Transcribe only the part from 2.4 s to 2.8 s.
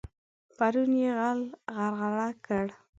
کړ.